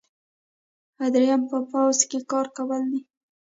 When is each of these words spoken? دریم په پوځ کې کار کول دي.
دریم 1.13 1.41
په 1.51 1.57
پوځ 1.69 1.97
کې 2.09 2.19
کار 2.31 2.45
کول 2.57 2.81
دي. 2.91 3.01